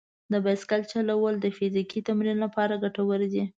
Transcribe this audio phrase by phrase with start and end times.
[0.31, 3.43] د بایسکل چلول د فزیکي تمرین لپاره ګټور دي.